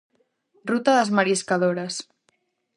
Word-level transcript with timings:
Ruta 0.69 0.91
das 0.97 1.13
mariscadoras. 1.17 1.95